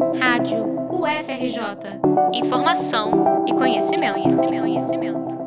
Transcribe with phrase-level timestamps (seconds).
[0.00, 2.00] Rádio UFRJ.
[2.32, 5.38] Informação e conhecimento, conhecimento, conhecimento.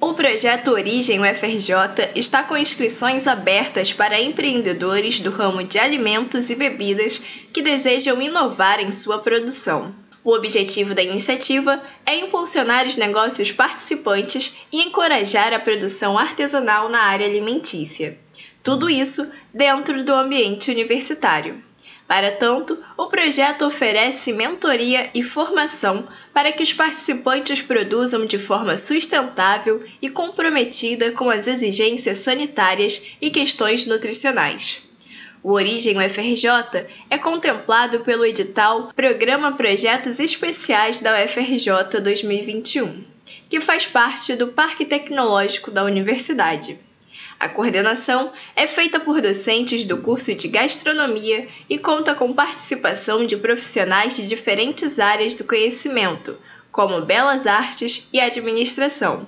[0.00, 6.56] O projeto Origem UFRJ está com inscrições abertas para empreendedores do ramo de alimentos e
[6.56, 7.20] bebidas
[7.52, 9.94] que desejam inovar em sua produção.
[10.24, 17.00] O objetivo da iniciativa é impulsionar os negócios participantes e encorajar a produção artesanal na
[17.00, 18.18] área alimentícia.
[18.62, 21.65] Tudo isso dentro do ambiente universitário.
[22.06, 28.76] Para tanto, o projeto oferece mentoria e formação para que os participantes produzam de forma
[28.76, 34.86] sustentável e comprometida com as exigências sanitárias e questões nutricionais.
[35.42, 43.04] O Origem UFRJ é contemplado pelo edital Programa Projetos Especiais da UFRJ 2021,
[43.48, 46.78] que faz parte do Parque Tecnológico da Universidade.
[47.38, 53.36] A coordenação é feita por docentes do curso de gastronomia e conta com participação de
[53.36, 56.38] profissionais de diferentes áreas do conhecimento,
[56.72, 59.26] como belas artes e administração.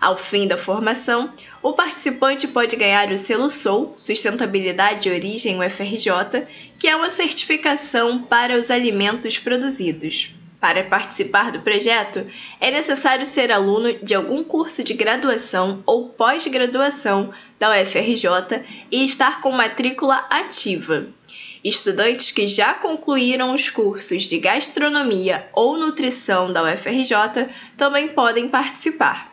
[0.00, 6.46] Ao fim da formação, o participante pode ganhar o selo SOU Sustentabilidade e Origem UFRJ,
[6.78, 10.34] que é uma certificação para os alimentos produzidos.
[10.62, 12.24] Para participar do projeto,
[12.60, 19.40] é necessário ser aluno de algum curso de graduação ou pós-graduação da UFRJ e estar
[19.40, 21.08] com matrícula ativa.
[21.64, 29.32] Estudantes que já concluíram os cursos de gastronomia ou nutrição da UFRJ também podem participar.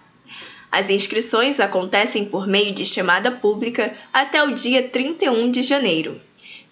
[0.72, 6.20] As inscrições acontecem por meio de chamada pública até o dia 31 de janeiro.